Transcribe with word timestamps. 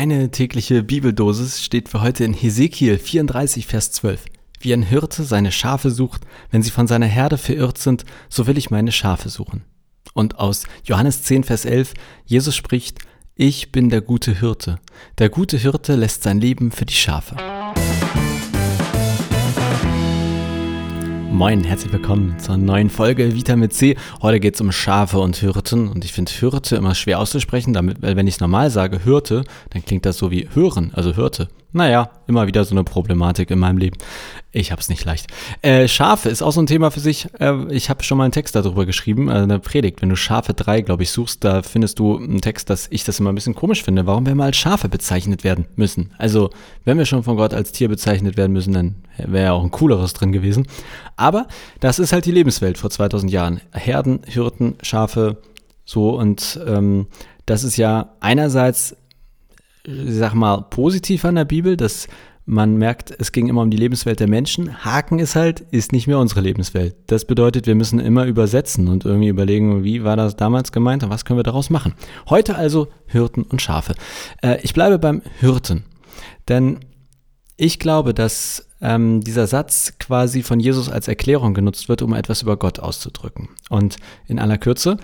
Deine 0.00 0.30
tägliche 0.30 0.82
Bibeldosis 0.82 1.62
steht 1.62 1.90
für 1.90 2.00
heute 2.00 2.24
in 2.24 2.32
Hesekiel 2.32 2.96
34, 2.96 3.66
Vers 3.66 3.92
12. 3.92 4.24
Wie 4.58 4.72
ein 4.72 4.82
Hirte 4.82 5.24
seine 5.24 5.52
Schafe 5.52 5.90
sucht, 5.90 6.22
wenn 6.50 6.62
sie 6.62 6.70
von 6.70 6.86
seiner 6.86 7.04
Herde 7.04 7.36
verirrt 7.36 7.76
sind, 7.76 8.06
so 8.30 8.46
will 8.46 8.56
ich 8.56 8.70
meine 8.70 8.92
Schafe 8.92 9.28
suchen. 9.28 9.62
Und 10.14 10.38
aus 10.38 10.64
Johannes 10.84 11.22
10, 11.24 11.44
Vers 11.44 11.66
11, 11.66 11.92
Jesus 12.24 12.56
spricht, 12.56 13.00
ich 13.34 13.72
bin 13.72 13.90
der 13.90 14.00
gute 14.00 14.40
Hirte. 14.40 14.78
Der 15.18 15.28
gute 15.28 15.58
Hirte 15.58 15.96
lässt 15.96 16.22
sein 16.22 16.40
Leben 16.40 16.72
für 16.72 16.86
die 16.86 16.94
Schafe. 16.94 17.36
Moin, 21.32 21.62
herzlich 21.62 21.92
willkommen 21.92 22.38
zur 22.38 22.56
neuen 22.56 22.90
Folge 22.90 23.34
Vitamin 23.34 23.70
C. 23.70 23.96
Heute 24.20 24.40
geht 24.40 24.56
es 24.56 24.60
um 24.60 24.72
Schafe 24.72 25.20
und 25.20 25.36
Hirten 25.36 25.88
und 25.88 26.04
ich 26.04 26.12
finde 26.12 26.32
Hirte 26.32 26.76
immer 26.76 26.94
schwer 26.94 27.20
auszusprechen, 27.20 27.72
damit, 27.72 28.02
weil 28.02 28.16
wenn 28.16 28.26
ich 28.26 28.34
es 28.34 28.40
normal 28.40 28.70
sage, 28.70 28.98
Hirte, 29.04 29.44
dann 29.70 29.84
klingt 29.84 30.04
das 30.04 30.18
so 30.18 30.30
wie 30.30 30.48
hören, 30.52 30.90
also 30.92 31.14
Hirte. 31.14 31.48
Naja, 31.72 32.10
immer 32.26 32.48
wieder 32.48 32.64
so 32.64 32.74
eine 32.74 32.82
Problematik 32.82 33.50
in 33.50 33.60
meinem 33.60 33.78
Leben. 33.78 33.96
Ich 34.50 34.72
habe 34.72 34.80
es 34.80 34.88
nicht 34.88 35.04
leicht. 35.04 35.28
Äh, 35.62 35.86
Schafe 35.86 36.28
ist 36.28 36.42
auch 36.42 36.50
so 36.50 36.60
ein 36.60 36.66
Thema 36.66 36.90
für 36.90 36.98
sich. 36.98 37.28
Äh, 37.38 37.72
ich 37.72 37.88
habe 37.88 38.02
schon 38.02 38.18
mal 38.18 38.24
einen 38.24 38.32
Text 38.32 38.56
darüber 38.56 38.84
geschrieben, 38.84 39.28
äh, 39.28 39.34
eine 39.34 39.60
Predigt. 39.60 40.02
Wenn 40.02 40.08
du 40.08 40.16
Schafe 40.16 40.52
3, 40.52 40.80
glaube 40.80 41.04
ich, 41.04 41.12
suchst, 41.12 41.44
da 41.44 41.62
findest 41.62 42.00
du 42.00 42.16
einen 42.16 42.40
Text, 42.40 42.68
dass 42.70 42.88
ich 42.90 43.04
das 43.04 43.20
immer 43.20 43.30
ein 43.30 43.36
bisschen 43.36 43.54
komisch 43.54 43.84
finde, 43.84 44.06
warum 44.06 44.26
wir 44.26 44.34
mal 44.34 44.46
als 44.46 44.56
Schafe 44.56 44.88
bezeichnet 44.88 45.44
werden 45.44 45.66
müssen. 45.76 46.10
Also, 46.18 46.50
wenn 46.84 46.98
wir 46.98 47.06
schon 47.06 47.22
von 47.22 47.36
Gott 47.36 47.54
als 47.54 47.70
Tier 47.70 47.88
bezeichnet 47.88 48.36
werden 48.36 48.52
müssen, 48.52 48.74
dann 48.74 48.96
wäre 49.16 49.44
ja 49.44 49.52
auch 49.52 49.62
ein 49.62 49.70
cooleres 49.70 50.12
drin 50.12 50.32
gewesen. 50.32 50.66
Aber 51.20 51.46
das 51.80 51.98
ist 51.98 52.12
halt 52.12 52.26
die 52.26 52.32
Lebenswelt 52.32 52.78
vor 52.78 52.90
2000 52.90 53.30
Jahren. 53.30 53.60
Herden, 53.72 54.20
Hirten, 54.26 54.76
Schafe, 54.82 55.38
so 55.84 56.18
und 56.18 56.58
ähm, 56.66 57.06
das 57.46 57.64
ist 57.64 57.76
ja 57.76 58.14
einerseits 58.20 58.96
ich 59.84 60.14
sag 60.14 60.34
mal, 60.34 60.62
positiv 60.70 61.24
an 61.24 61.36
der 61.36 61.44
Bibel, 61.44 61.76
dass 61.76 62.06
man 62.46 62.76
merkt, 62.76 63.14
es 63.18 63.32
ging 63.32 63.48
immer 63.48 63.62
um 63.62 63.70
die 63.70 63.76
Lebenswelt 63.76 64.18
der 64.18 64.28
Menschen. 64.28 64.84
Haken 64.84 65.18
ist 65.18 65.36
halt, 65.36 65.60
ist 65.70 65.92
nicht 65.92 66.06
mehr 66.06 66.18
unsere 66.18 66.40
Lebenswelt. 66.40 66.96
Das 67.06 67.24
bedeutet, 67.24 67.66
wir 67.66 67.74
müssen 67.74 68.00
immer 68.00 68.24
übersetzen 68.24 68.88
und 68.88 69.04
irgendwie 69.04 69.28
überlegen, 69.28 69.84
wie 69.84 70.02
war 70.02 70.16
das 70.16 70.36
damals 70.36 70.72
gemeint 70.72 71.04
und 71.04 71.10
was 71.10 71.24
können 71.24 71.38
wir 71.38 71.44
daraus 71.44 71.70
machen. 71.70 71.94
Heute 72.28 72.56
also 72.56 72.88
Hirten 73.06 73.42
und 73.42 73.62
Schafe. 73.62 73.94
Äh, 74.42 74.58
ich 74.62 74.74
bleibe 74.74 74.98
beim 74.98 75.22
Hirten, 75.38 75.84
denn 76.48 76.80
ich 77.56 77.78
glaube, 77.78 78.14
dass 78.14 78.66
ähm, 78.80 79.20
dieser 79.20 79.46
Satz 79.46 79.94
quasi 79.98 80.42
von 80.42 80.60
Jesus 80.60 80.88
als 80.88 81.08
Erklärung 81.08 81.54
genutzt 81.54 81.88
wird, 81.88 82.02
um 82.02 82.14
etwas 82.14 82.42
über 82.42 82.56
Gott 82.56 82.78
auszudrücken. 82.78 83.48
Und 83.68 83.96
in 84.26 84.38
aller 84.38 84.58
Kürze, 84.58 84.96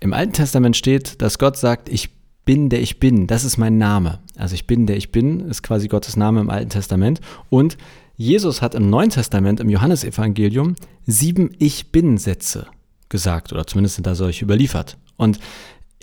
im 0.00 0.12
Alten 0.12 0.32
Testament 0.32 0.76
steht, 0.76 1.20
dass 1.22 1.38
Gott 1.38 1.56
sagt, 1.56 1.88
ich 1.88 2.10
bin, 2.44 2.68
der 2.68 2.80
ich 2.80 3.00
bin. 3.00 3.26
Das 3.26 3.44
ist 3.44 3.56
mein 3.56 3.78
Name. 3.78 4.20
Also 4.36 4.54
ich 4.54 4.66
bin, 4.66 4.86
der 4.86 4.96
ich 4.96 5.10
bin, 5.12 5.40
ist 5.40 5.62
quasi 5.62 5.88
Gottes 5.88 6.16
Name 6.16 6.40
im 6.40 6.50
Alten 6.50 6.70
Testament. 6.70 7.20
Und 7.50 7.76
Jesus 8.16 8.62
hat 8.62 8.74
im 8.74 8.88
Neuen 8.88 9.10
Testament, 9.10 9.60
im 9.60 9.68
Johannesevangelium, 9.68 10.76
sieben 11.06 11.50
Ich 11.58 11.92
bin-Sätze 11.92 12.66
gesagt, 13.08 13.52
oder 13.52 13.66
zumindest 13.66 13.96
sind 13.96 14.06
da 14.06 14.14
solche 14.14 14.44
überliefert. 14.44 14.96
Und 15.16 15.38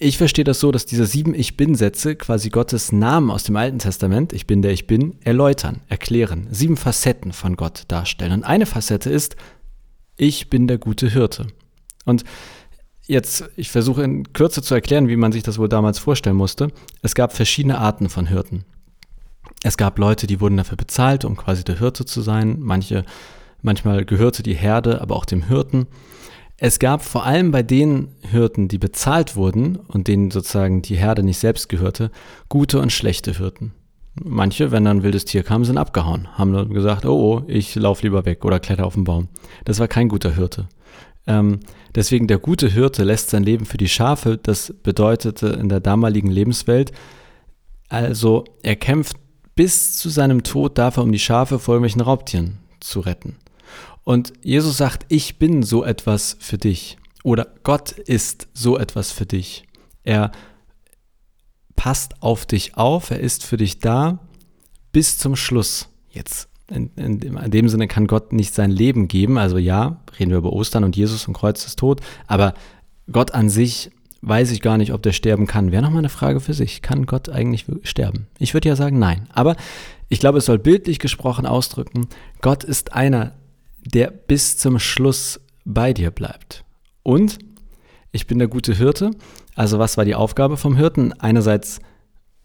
ich 0.04 0.18
verstehe 0.18 0.44
das 0.44 0.60
so, 0.60 0.72
dass 0.72 0.86
diese 0.86 1.06
sieben 1.06 1.34
Ich 1.34 1.58
bin-Sätze 1.58 2.16
quasi 2.16 2.50
Gottes 2.50 2.92
Namen 2.92 3.32
aus 3.32 3.44
dem 3.44 3.56
Alten 3.56 3.80
Testament, 3.80 4.34
ich 4.34 4.48
bin 4.48 4.62
der 4.62 4.72
ich 4.72 4.86
bin, 4.86 5.16
erläutern, 5.24 5.82
erklären, 5.88 6.48
sieben 6.52 6.78
Facetten 6.78 7.32
von 7.32 7.56
Gott 7.56 7.84
darstellen. 7.88 8.34
Und 8.34 8.44
eine 8.44 8.66
Facette 8.66 9.10
ist, 9.10 9.36
ich 10.18 10.50
bin 10.50 10.68
der 10.68 10.78
gute 10.78 11.10
Hirte. 11.10 11.48
Und 12.06 12.24
Jetzt, 13.06 13.50
ich 13.58 13.70
versuche 13.70 14.02
in 14.02 14.32
Kürze 14.32 14.62
zu 14.62 14.74
erklären, 14.74 15.10
wie 15.10 15.18
man 15.18 15.34
sich 15.34 15.44
das 15.44 15.58
wohl 15.58 15.68
damals 15.68 16.00
vorstellen 16.00 16.38
musste. 16.38 16.70
Es 17.02 17.16
gab 17.16 17.34
verschiedene 17.34 17.78
Arten 17.78 18.08
von 18.08 18.28
Hirten. 18.28 18.64
Es 19.62 19.76
gab 19.76 20.00
Leute, 20.00 20.26
die 20.26 20.40
wurden 20.40 20.56
dafür 20.56 20.78
bezahlt, 20.78 21.26
um 21.26 21.36
quasi 21.36 21.66
der 21.66 21.80
Hirte 21.80 22.06
zu 22.06 22.22
sein. 22.22 22.60
Manche, 22.62 23.04
manchmal 23.62 24.06
gehörte 24.06 24.42
die 24.42 24.54
Herde, 24.54 25.02
aber 25.02 25.18
auch 25.18 25.26
dem 25.26 25.44
Hirten. 25.44 25.88
Es 26.58 26.80
gab 26.80 27.04
vor 27.04 27.26
allem 27.26 27.52
bei 27.52 27.64
den 27.64 28.10
Hirten, 28.22 28.68
die 28.68 28.78
bezahlt 28.78 29.36
wurden 29.36 29.76
und 29.76 30.08
denen 30.08 30.32
sozusagen 30.32 30.82
die 30.82 30.96
Herde 30.96 31.24
nicht 31.24 31.40
selbst 31.40 31.68
gehörte, 31.68 32.12
gute 32.48 32.80
und 32.80 32.92
schlechte 32.92 33.38
Hirten. 33.38 33.74
Manche, 34.16 34.72
wenn 34.72 34.86
dann 34.86 34.98
ein 34.98 35.04
wildes 35.04 35.26
Tier 35.26 35.42
kam, 35.42 35.66
sind 35.66 35.80
abgehauen, 35.80 36.28
haben 36.38 36.54
dann 36.54 36.74
gesagt, 36.74 37.06
oh, 37.06 37.40
oh 37.40 37.44
ich 37.48 37.74
laufe 37.74 38.04
lieber 38.04 38.26
weg 38.26 38.46
oder 38.46 38.60
kletter 38.60 38.86
auf 38.86 38.94
den 38.94 39.06
Baum. 39.06 39.30
Das 39.66 39.80
war 39.80 39.88
kein 39.88 40.08
guter 40.08 40.36
Hirte. 40.36 40.70
Ähm, 41.26 41.62
deswegen 41.96 42.28
der 42.28 42.38
gute 42.38 42.68
Hirte 42.68 43.04
lässt 43.04 43.32
sein 43.32 43.44
Leben 43.44 43.66
für 43.66 43.78
die 43.78 43.90
Schafe. 43.90 44.38
Das 44.38 44.74
bedeutete 44.84 45.48
in 45.48 45.70
der 45.70 45.80
damaligen 45.80 46.30
Lebenswelt, 46.30 46.92
also 47.90 48.44
er 48.62 48.76
kämpft 48.76 49.18
bis 49.56 49.98
zu 49.98 50.10
seinem 50.10 50.44
Tod 50.44 50.78
dafür, 50.78 51.04
um 51.04 51.12
die 51.12 51.20
Schafe 51.20 51.60
vor 51.60 51.76
irgendwelchen 51.76 52.02
Raubtieren 52.02 52.60
zu 52.80 53.00
retten. 53.00 53.38
Und 54.04 54.34
Jesus 54.44 54.78
sagt, 54.78 55.06
ich 55.10 55.40
bin 55.40 55.64
so 55.64 55.84
etwas 55.84 56.38
für 56.40 56.58
dich. 56.58 56.98
Oder 57.24 57.48
Gott 57.64 57.92
ist 57.92 58.48
so 58.54 58.78
etwas 58.78 59.12
für 59.12 59.26
dich. 59.26 59.64
Er 60.04 60.32
passt 61.76 62.22
auf 62.22 62.46
dich 62.46 62.78
auf, 62.78 63.12
er 63.12 63.20
ist 63.20 63.44
für 63.44 63.58
dich 63.58 63.80
da 63.80 64.20
bis 64.92 65.18
zum 65.18 65.36
Schluss. 65.36 65.90
Jetzt 66.10 66.50
in, 66.70 66.92
in, 66.96 67.20
in, 67.20 67.52
dem 67.52 67.70
Sinne 67.70 67.88
kann 67.88 68.08
Gott 68.08 68.34
nicht 68.34 68.54
sein 68.54 68.72
Leben 68.72 69.08
geben. 69.08 69.38
Also 69.38 69.58
ja, 69.58 70.02
reden 70.20 70.32
wir 70.32 70.38
über 70.38 70.54
Ostern 70.54 70.84
und 70.84 70.96
Jesus 70.96 71.28
und 71.28 71.34
Kreuz 71.34 71.66
ist 71.66 71.80
tot. 71.80 72.02
Aber 72.28 72.54
Gott 73.12 73.34
an 73.34 73.50
sich 73.50 73.92
weiß 74.22 74.52
ich 74.52 74.62
gar 74.62 74.78
nicht, 74.78 74.94
ob 74.94 75.02
der 75.02 75.12
sterben 75.12 75.48
kann. 75.48 75.72
Wäre 75.72 75.84
nochmal 75.84 76.00
eine 76.00 76.10
Frage 76.10 76.40
für 76.40 76.54
sich. 76.54 76.82
Kann 76.82 77.06
Gott 77.06 77.30
eigentlich 77.30 77.66
sterben? 77.84 78.28
Ich 78.40 78.54
würde 78.54 78.70
ja 78.70 78.76
sagen, 78.76 78.98
nein. 78.98 79.28
Aber 79.34 79.56
ich 80.08 80.20
glaube, 80.20 80.38
es 80.38 80.46
soll 80.46 80.60
bildlich 80.60 81.00
gesprochen 81.00 81.46
ausdrücken, 81.46 82.08
Gott 82.42 82.64
ist 82.64 82.94
einer, 82.94 83.34
der 83.86 84.12
bis 84.12 84.58
zum 84.58 84.80
Schluss 84.80 85.40
bei 85.66 85.94
dir 85.94 86.12
bleibt. 86.12 86.64
Und 87.04 87.40
ich 88.12 88.28
bin 88.28 88.40
der 88.40 88.48
gute 88.48 88.74
Hirte. 88.74 89.12
Also 89.56 89.80
was 89.80 89.98
war 89.98 90.06
die 90.06 90.16
Aufgabe 90.16 90.58
vom 90.58 90.76
Hirten? 90.76 91.14
Einerseits 91.14 91.80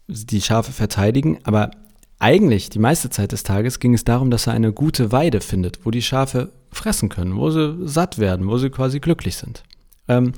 die 0.07 0.41
Schafe 0.41 0.71
verteidigen, 0.71 1.39
aber 1.43 1.71
eigentlich 2.17 2.69
die 2.69 2.79
meiste 2.79 3.09
Zeit 3.09 3.31
des 3.31 3.43
Tages 3.43 3.79
ging 3.79 3.93
es 3.93 4.03
darum, 4.03 4.31
dass 4.31 4.47
er 4.47 4.53
eine 4.53 4.73
gute 4.73 5.11
Weide 5.11 5.39
findet, 5.39 5.85
wo 5.85 5.91
die 5.91 6.01
Schafe 6.01 6.51
fressen 6.71 7.09
können, 7.09 7.37
wo 7.37 7.49
sie 7.49 7.87
satt 7.87 8.17
werden, 8.17 8.47
wo 8.47 8.57
sie 8.57 8.69
quasi 8.69 8.99
glücklich 8.99 9.37
sind. 9.37 9.63
Ähm, 10.07 10.33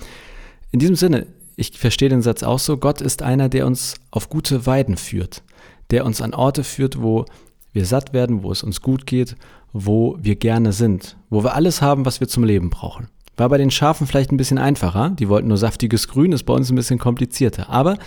in 0.71 0.79
diesem 0.79 0.95
Sinne, 0.95 1.27
ich 1.55 1.77
verstehe 1.77 2.09
den 2.09 2.21
Satz 2.21 2.43
auch 2.43 2.59
so, 2.59 2.77
Gott 2.77 3.01
ist 3.01 3.23
einer, 3.23 3.49
der 3.49 3.65
uns 3.65 3.95
auf 4.11 4.29
gute 4.29 4.65
Weiden 4.65 4.97
führt, 4.97 5.41
der 5.89 6.05
uns 6.05 6.21
an 6.21 6.33
Orte 6.33 6.63
führt, 6.63 7.01
wo 7.01 7.25
wir 7.73 7.85
satt 7.85 8.13
werden, 8.13 8.43
wo 8.43 8.51
es 8.51 8.63
uns 8.63 8.81
gut 8.81 9.05
geht, 9.05 9.35
wo 9.73 10.17
wir 10.21 10.35
gerne 10.35 10.73
sind, 10.73 11.17
wo 11.29 11.43
wir 11.43 11.55
alles 11.55 11.81
haben, 11.81 12.05
was 12.05 12.19
wir 12.19 12.27
zum 12.27 12.43
Leben 12.43 12.69
brauchen. 12.69 13.07
War 13.37 13.49
bei 13.49 13.57
den 13.57 13.71
Schafen 13.71 14.07
vielleicht 14.07 14.31
ein 14.31 14.37
bisschen 14.37 14.57
einfacher, 14.57 15.11
die 15.11 15.29
wollten 15.29 15.47
nur 15.47 15.57
saftiges 15.57 16.07
Grün, 16.07 16.31
ist 16.31 16.43
bei 16.43 16.53
uns 16.53 16.69
ein 16.69 16.75
bisschen 16.75 16.99
komplizierter. 16.99 17.69
Aber 17.69 17.97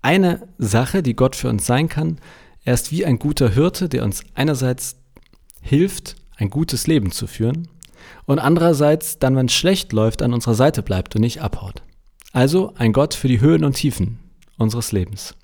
eine 0.00 0.48
Sache, 0.58 1.02
die 1.02 1.16
Gott 1.16 1.36
für 1.36 1.48
uns 1.48 1.66
sein 1.66 1.88
kann, 1.88 2.18
er 2.64 2.74
ist 2.74 2.92
wie 2.92 3.04
ein 3.04 3.18
guter 3.18 3.50
Hirte, 3.50 3.88
der 3.88 4.04
uns 4.04 4.22
einerseits 4.34 4.96
hilft, 5.60 6.16
ein 6.36 6.50
gutes 6.50 6.86
Leben 6.86 7.10
zu 7.10 7.26
führen 7.26 7.68
und 8.26 8.38
andererseits 8.38 9.18
dann, 9.18 9.36
wenn 9.36 9.46
es 9.46 9.54
schlecht 9.54 9.92
läuft, 9.92 10.22
an 10.22 10.32
unserer 10.32 10.54
Seite 10.54 10.82
bleibt 10.82 11.16
und 11.16 11.22
nicht 11.22 11.42
abhaut. 11.42 11.82
Also 12.32 12.74
ein 12.76 12.92
Gott 12.92 13.14
für 13.14 13.28
die 13.28 13.40
Höhen 13.40 13.64
und 13.64 13.74
Tiefen 13.74 14.18
unseres 14.56 14.92
Lebens. 14.92 15.34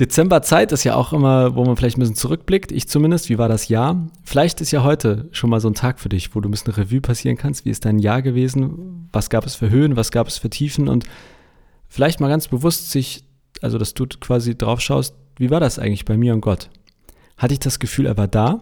Dezemberzeit 0.00 0.72
ist 0.72 0.84
ja 0.84 0.94
auch 0.94 1.12
immer, 1.12 1.54
wo 1.54 1.64
man 1.64 1.76
vielleicht 1.76 1.98
ein 1.98 2.00
bisschen 2.00 2.16
zurückblickt. 2.16 2.72
Ich 2.72 2.88
zumindest, 2.88 3.28
wie 3.28 3.36
war 3.36 3.48
das 3.48 3.68
Jahr? 3.68 4.08
Vielleicht 4.24 4.60
ist 4.60 4.70
ja 4.70 4.82
heute 4.82 5.28
schon 5.32 5.50
mal 5.50 5.60
so 5.60 5.68
ein 5.68 5.74
Tag 5.74 6.00
für 6.00 6.08
dich, 6.08 6.34
wo 6.34 6.40
du 6.40 6.48
ein 6.48 6.50
bisschen 6.50 6.72
Revue 6.72 7.02
passieren 7.02 7.36
kannst. 7.36 7.64
Wie 7.64 7.70
ist 7.70 7.84
dein 7.84 7.98
Jahr 7.98 8.22
gewesen? 8.22 9.08
Was 9.12 9.28
gab 9.28 9.44
es 9.44 9.54
für 9.54 9.68
Höhen? 9.68 9.96
Was 9.96 10.10
gab 10.10 10.28
es 10.28 10.38
für 10.38 10.48
Tiefen? 10.48 10.88
Und 10.88 11.04
vielleicht 11.88 12.20
mal 12.20 12.28
ganz 12.28 12.48
bewusst 12.48 12.90
sich, 12.90 13.24
also 13.60 13.76
dass 13.76 13.92
du 13.92 14.06
quasi 14.06 14.56
drauf 14.56 14.80
schaust, 14.80 15.14
wie 15.36 15.50
war 15.50 15.60
das 15.60 15.78
eigentlich 15.78 16.06
bei 16.06 16.16
mir 16.16 16.32
und 16.32 16.40
Gott? 16.40 16.70
Hatte 17.36 17.52
ich 17.52 17.60
das 17.60 17.78
Gefühl, 17.78 18.06
er 18.06 18.16
war 18.16 18.28
da? 18.28 18.60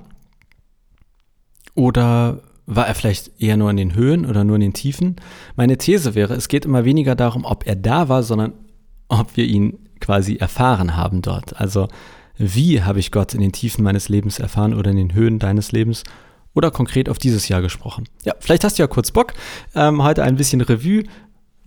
Oder 1.76 2.42
war 2.66 2.88
er 2.88 2.94
vielleicht 2.94 3.40
eher 3.40 3.56
nur 3.56 3.70
in 3.70 3.76
den 3.76 3.94
Höhen 3.94 4.26
oder 4.26 4.42
nur 4.42 4.56
in 4.56 4.62
den 4.62 4.74
Tiefen? 4.74 5.16
Meine 5.54 5.78
These 5.78 6.14
wäre, 6.14 6.34
es 6.34 6.48
geht 6.48 6.64
immer 6.64 6.84
weniger 6.84 7.14
darum, 7.14 7.44
ob 7.44 7.66
er 7.66 7.76
da 7.76 8.08
war, 8.08 8.22
sondern 8.22 8.52
ob 9.08 9.36
wir 9.36 9.44
ihn 9.44 9.89
quasi 10.00 10.36
erfahren 10.36 10.96
haben 10.96 11.22
dort. 11.22 11.60
Also 11.60 11.88
wie 12.36 12.82
habe 12.82 12.98
ich 12.98 13.10
Gott 13.10 13.34
in 13.34 13.40
den 13.40 13.52
Tiefen 13.52 13.84
meines 13.84 14.08
Lebens 14.08 14.38
erfahren 14.38 14.74
oder 14.74 14.90
in 14.90 14.96
den 14.96 15.14
Höhen 15.14 15.38
deines 15.38 15.72
Lebens 15.72 16.04
oder 16.54 16.70
konkret 16.70 17.08
auf 17.08 17.18
dieses 17.18 17.48
Jahr 17.48 17.62
gesprochen. 17.62 18.08
Ja, 18.24 18.34
vielleicht 18.40 18.64
hast 18.64 18.78
du 18.78 18.82
ja 18.82 18.86
kurz 18.86 19.10
Bock, 19.10 19.34
ähm, 19.74 20.02
heute 20.02 20.22
ein 20.22 20.36
bisschen 20.36 20.60
Revue 20.60 21.04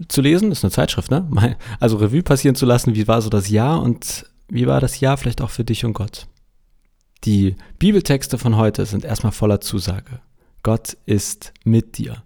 zu 0.07 0.21
lesen, 0.21 0.51
ist 0.51 0.63
eine 0.63 0.71
Zeitschrift, 0.71 1.11
ne? 1.11 1.57
Also 1.79 1.97
Revue 1.97 2.23
passieren 2.23 2.55
zu 2.55 2.65
lassen, 2.65 2.95
wie 2.95 3.07
war 3.07 3.21
so 3.21 3.29
das 3.29 3.49
Jahr 3.49 3.81
und 3.81 4.25
wie 4.49 4.67
war 4.67 4.81
das 4.81 4.99
Jahr 4.99 5.17
vielleicht 5.17 5.41
auch 5.41 5.49
für 5.49 5.63
dich 5.63 5.85
und 5.85 5.93
Gott? 5.93 6.27
Die 7.23 7.55
Bibeltexte 7.79 8.37
von 8.37 8.57
heute 8.57 8.85
sind 8.85 9.05
erstmal 9.05 9.31
voller 9.31 9.61
Zusage. 9.61 10.19
Gott 10.61 10.97
ist 11.05 11.53
mit 11.63 11.97
dir. 11.97 12.23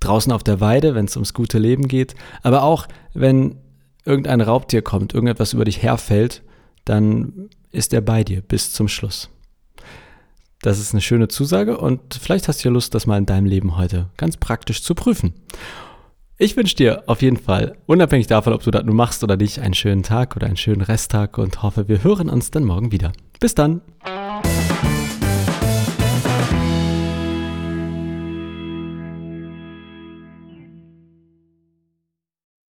Draußen 0.00 0.32
auf 0.32 0.42
der 0.42 0.60
Weide, 0.60 0.94
wenn 0.94 1.04
es 1.04 1.16
ums 1.16 1.34
gute 1.34 1.58
Leben 1.58 1.86
geht, 1.86 2.14
aber 2.42 2.62
auch 2.62 2.88
wenn 3.12 3.58
irgendein 4.04 4.40
Raubtier 4.40 4.82
kommt, 4.82 5.14
irgendetwas 5.14 5.52
über 5.52 5.64
dich 5.64 5.82
herfällt, 5.82 6.42
dann 6.84 7.50
ist 7.70 7.92
er 7.92 8.00
bei 8.00 8.24
dir 8.24 8.40
bis 8.40 8.72
zum 8.72 8.88
Schluss. 8.88 9.30
Das 10.62 10.78
ist 10.78 10.92
eine 10.92 11.00
schöne 11.00 11.28
Zusage 11.28 11.78
und 11.78 12.14
vielleicht 12.20 12.48
hast 12.48 12.62
du 12.62 12.68
ja 12.68 12.72
Lust, 12.72 12.94
das 12.94 13.06
mal 13.06 13.16
in 13.16 13.26
deinem 13.26 13.46
Leben 13.46 13.76
heute 13.76 14.10
ganz 14.16 14.36
praktisch 14.36 14.82
zu 14.82 14.94
prüfen. 14.94 15.32
Ich 16.36 16.56
wünsche 16.56 16.74
dir 16.74 17.04
auf 17.06 17.22
jeden 17.22 17.36
Fall, 17.36 17.76
unabhängig 17.86 18.26
davon, 18.26 18.52
ob 18.52 18.62
du 18.62 18.70
das 18.70 18.84
nun 18.84 18.96
machst 18.96 19.22
oder 19.22 19.36
nicht, 19.36 19.58
einen 19.58 19.74
schönen 19.74 20.02
Tag 20.02 20.36
oder 20.36 20.46
einen 20.46 20.56
schönen 20.56 20.80
Resttag 20.80 21.38
und 21.38 21.62
hoffe, 21.62 21.88
wir 21.88 22.02
hören 22.02 22.30
uns 22.30 22.50
dann 22.50 22.64
morgen 22.64 22.92
wieder. 22.92 23.12
Bis 23.40 23.54
dann! 23.54 23.82